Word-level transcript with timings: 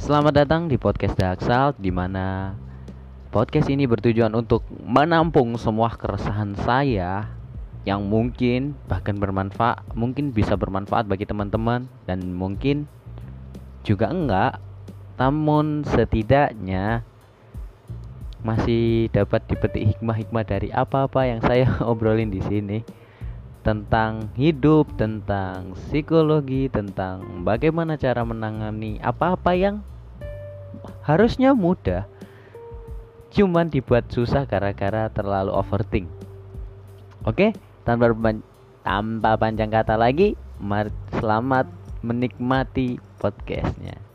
Selamat 0.00 0.32
datang 0.32 0.72
di 0.72 0.80
podcast 0.80 1.12
Daksal 1.20 1.76
di 1.76 1.92
mana 1.92 2.56
podcast 3.28 3.68
ini 3.68 3.84
bertujuan 3.84 4.32
untuk 4.32 4.64
menampung 4.80 5.52
semua 5.60 5.92
keresahan 5.92 6.56
saya 6.64 7.28
yang 7.84 8.08
mungkin 8.08 8.72
bahkan 8.88 9.20
bermanfaat, 9.20 9.84
mungkin 9.92 10.32
bisa 10.32 10.56
bermanfaat 10.56 11.04
bagi 11.04 11.28
teman-teman 11.28 11.90
dan 12.08 12.32
mungkin 12.32 12.88
juga 13.84 14.08
enggak. 14.08 14.62
Namun 15.20 15.84
setidaknya 15.84 17.04
masih 18.40 19.12
dapat 19.12 19.44
dipetik 19.44 19.92
hikmah-hikmah 19.92 20.44
dari 20.48 20.72
apa-apa 20.72 21.20
yang 21.28 21.44
saya 21.44 21.68
obrolin 21.90 22.32
di 22.32 22.40
sini 22.40 23.01
tentang 23.62 24.34
hidup, 24.34 24.90
tentang 24.98 25.74
psikologi, 25.74 26.66
tentang 26.66 27.46
bagaimana 27.46 27.94
cara 27.94 28.26
menangani 28.26 28.98
apa-apa 28.98 29.54
yang 29.54 29.86
harusnya 31.06 31.54
mudah 31.54 32.10
cuman 33.32 33.72
dibuat 33.72 34.10
susah 34.12 34.44
gara-gara 34.44 35.08
terlalu 35.08 35.54
overthink. 35.56 36.10
Oke, 37.24 37.56
tanpa 37.86 38.12
tanpa 38.82 39.30
panjang 39.38 39.72
kata 39.72 39.96
lagi, 39.96 40.36
selamat 41.16 41.70
menikmati 42.02 42.98
podcastnya. 43.22 44.11